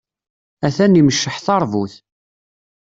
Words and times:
Atan 0.67 0.99
imecceḥ 0.99 1.37
tarbut. 1.45 1.93